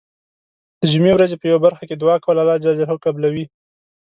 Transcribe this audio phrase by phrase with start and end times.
[0.79, 2.65] د جمعې ورځې په یو برخه کې دعا کول الله ج
[3.05, 3.45] قبلوی.